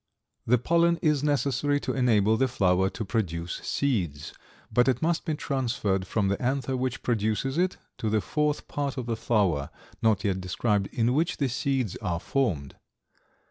[0.47, 4.33] The pollen is necessary to enable the flower to produce seeds,
[4.73, 8.97] but it must be transferred from the anther which produces it to the fourth part
[8.97, 9.69] of the flower,
[10.01, 12.77] not yet described, in which the seeds are formed.